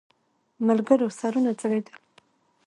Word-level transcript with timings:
ملګرو 0.67 1.07
سرونه 1.19 1.51
ځړېدل. 1.59 1.95